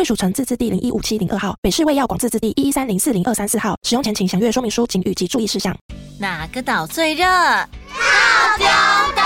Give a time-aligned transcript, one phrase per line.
[0.00, 3.78] 贵属城自治地零一五七零二号，北市卫药广自治地一一三零四零二三四号。
[3.82, 5.76] 使用前请详阅说明书、警语及注意事项。
[6.18, 7.22] 哪个岛最热？
[7.26, 7.66] 套
[8.56, 8.66] 丁
[9.14, 9.22] 岛。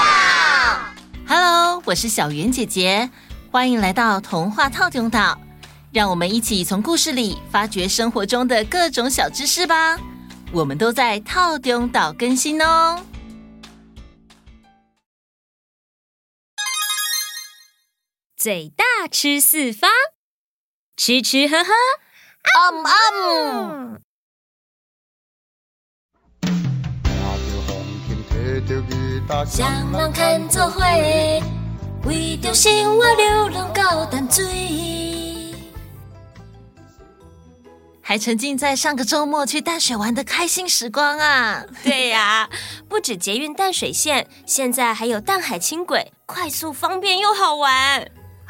[1.28, 3.09] Hello，我是小圆姐姐，
[3.52, 5.41] 欢迎来到童话套丁岛。
[5.92, 9.97] 让我们一起从故事里发掘生活中的各种小知识吧。
[10.50, 13.00] 我们都在套丁岛更新哦。
[18.36, 19.88] 嘴大吃四方。
[20.97, 21.73] 吃吃喝喝，
[22.71, 24.01] 嗯嗯。
[29.47, 30.81] 双人牵做伙，
[32.05, 34.45] 为着生活流浪到淡水。
[38.01, 41.64] 还沉浸在上个周末去淡水玩的开心时光啊！
[41.83, 42.51] 对呀、啊，
[42.89, 48.06] 不止捷运淡水线，现在还有淡海轻轨，快速方便又好玩。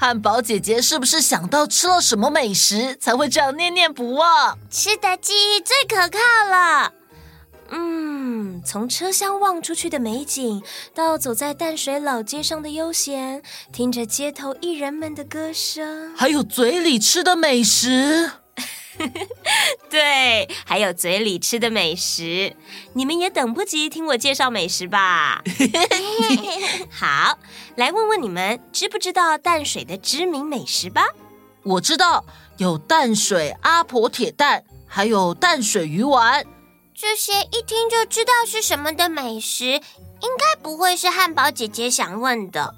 [0.07, 4.59] 汉堡姐姐是不是想到吃了什么美食才会这样念念不忘？
[4.71, 6.93] 吃的记忆最可靠了。
[7.71, 10.63] 嗯，从车厢望出去的美景，
[10.95, 18.31] 到走在淡水老街上的悠闲，听着街头艺人们的歌声，还有嘴里吃的美食。
[20.35, 22.57] 对，还有嘴里吃的美食，
[22.95, 25.41] 你们也等不及听我介绍美食吧？
[26.91, 27.39] 好，
[27.77, 31.07] 来问问你们，知不知道淡水的知名美食吧？
[31.63, 32.25] 我知道
[32.57, 36.45] 有淡水阿婆铁蛋，还有淡水鱼丸。
[36.93, 42.75] 这些一听就知道是什么的美食，应该不会是汉堡姐姐想问的。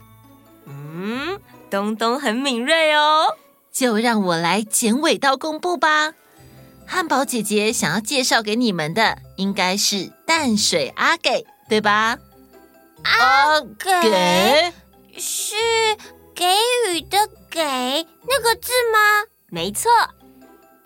[0.67, 1.41] 嗯，
[1.71, 3.35] 东东很敏锐哦。
[3.73, 6.13] 就让我来剪尾刀公布吧。
[6.87, 12.17] 汉堡姐姐想要介绍给你们的，应该是淡水阿给，对吧？
[13.03, 14.73] 阿给
[15.19, 15.55] 是
[16.35, 16.45] 给
[16.89, 17.19] 予的
[17.51, 17.61] 给
[18.29, 19.29] 那个字吗？
[19.49, 19.91] 没错，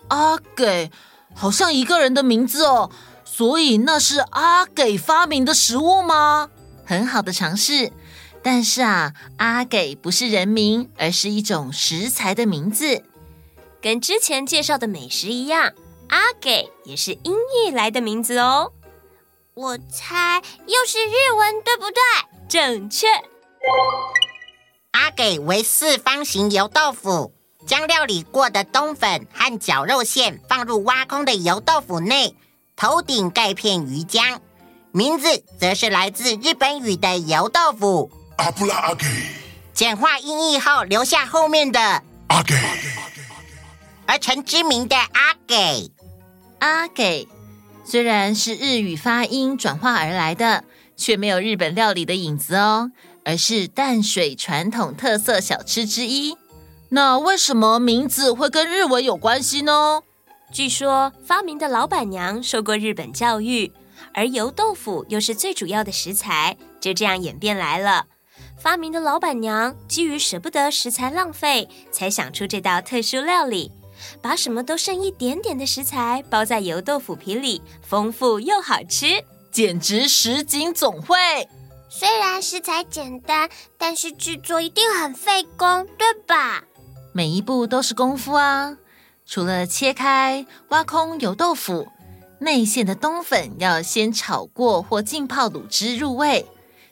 [0.09, 0.91] 阿给
[1.33, 2.89] 好像一个人的名字哦，
[3.23, 6.49] 所以那是阿给发明的食物吗？
[6.85, 7.91] 很好的尝试。
[8.43, 13.03] 但是啊，阿给不是人名，而是一种食材的名字，
[13.79, 15.73] 跟之前介绍的美食一样，
[16.11, 18.73] 阿给也是音译来的名字哦。
[19.53, 22.01] 我猜又是日文，对不对？
[22.49, 23.07] 正确。
[24.91, 27.33] 阿给为四方形油豆腐，
[27.65, 32.35] 将料理过的冬粉和绞肉馅放入挖空的油豆腐内，
[32.75, 34.39] 头顶盖片鱼浆，
[34.91, 38.11] 名字则是来自日本语的油豆腐。
[38.37, 39.05] 阿布拉阿给，
[39.73, 41.79] 简化音译后留下后面的
[42.27, 42.55] 阿给，
[44.07, 45.89] 而成知名的阿给。
[46.61, 47.27] 阿给
[47.83, 50.63] 虽然是日语发音转化而来的，
[50.95, 52.91] 却没有日本料理的影子哦，
[53.25, 56.37] 而是淡水传统特色小吃之一。
[56.89, 60.03] 那为什么名字会跟日文有关系呢？
[60.53, 63.71] 据说发明的老板娘受过日本教育，
[64.13, 68.05] 而油豆腐又是最主要的食材，就这样演变来了。
[68.59, 73.71] 发明的老板娘基于舍不得食材浪费，才想出这道特殊料理，
[74.21, 81.17] 把什么都剩一点点的食材包在油豆腐皮里，丰富又好吃，简直实景总会。
[81.89, 86.63] 虽然食材简单，但是制作一定很费工，对吧？
[87.13, 88.77] 每一步都是功夫啊！
[89.25, 91.87] 除了切开、挖空油豆腐，
[92.39, 96.45] 内馅的冬粉要先炒过或浸泡卤汁入味。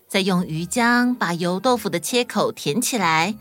[0.08, 3.36] 再用鱼浆把油豆腐的切口填起来，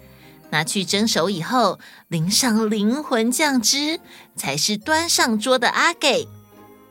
[0.50, 1.78] 拿去蒸熟以后，
[2.08, 4.00] 淋上灵魂酱汁，
[4.36, 6.28] 才是端上桌的阿给。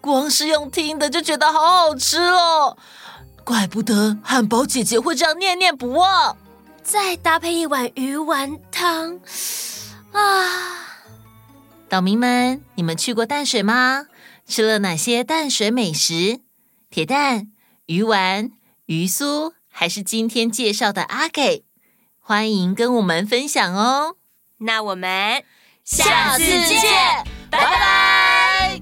[0.02, 2.78] 光是用听的就觉得好好吃哦，
[3.44, 6.38] 怪不得汉堡姐姐会这样念念不忘。
[6.84, 9.20] 再搭配一碗鱼丸汤，
[10.14, 11.04] 啊！
[11.90, 14.06] 岛民们，你们去过淡水吗？
[14.48, 16.40] 吃了哪些淡水美食？
[16.90, 17.52] 铁蛋、
[17.88, 18.52] 鱼丸、
[18.86, 19.54] 鱼酥。
[19.70, 21.64] 还是今天介绍的阿给，
[22.28, 24.18] 欢迎跟我们分享哦。
[24.58, 25.46] 那我们
[25.86, 28.82] 下次见，拜拜。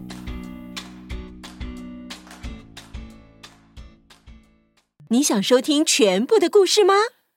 [5.10, 6.96] 你想收听全部的故事吗？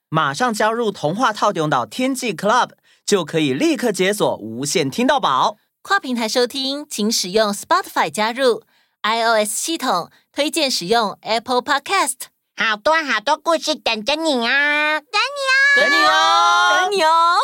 [0.09, 2.71] 马上加入童话套用岛天际 Club。
[3.05, 5.59] 就可以立刻解锁无限听到宝。
[5.83, 8.63] 跨平台收听，请使用 Spotify 加入
[9.03, 12.29] iOS 系统，推荐使用 Apple Podcast。
[12.59, 14.99] 好多好多故事等着你啊！
[14.99, 17.37] 等你哦，等你哦，等你哦。